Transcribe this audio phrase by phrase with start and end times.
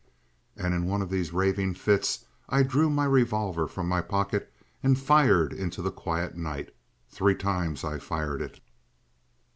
[0.57, 4.97] And in one of these raving fits I drew my revolver from my pocket and
[4.97, 6.73] fired into the quiet night.
[7.11, 8.59] Three times I fired it.